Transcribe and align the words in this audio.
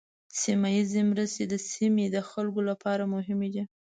سیمه 0.41 0.69
ایزه 0.75 1.01
مرستې 1.11 1.43
د 1.47 1.53
سیمې 1.71 2.05
د 2.11 2.17
خلکو 2.29 2.61
لپاره 2.69 3.03
مهمې 3.13 3.49
دي. 3.53 3.63